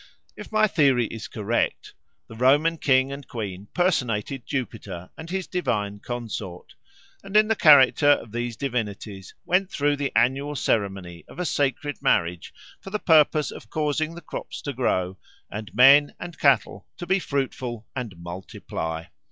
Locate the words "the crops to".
14.15-14.73